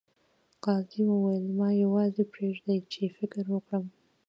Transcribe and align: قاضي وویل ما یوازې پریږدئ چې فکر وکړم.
قاضي 0.63 1.01
وویل 1.07 1.45
ما 1.57 1.69
یوازې 1.83 2.23
پریږدئ 2.33 2.79
چې 2.91 3.13
فکر 3.17 3.43
وکړم. 3.51 3.85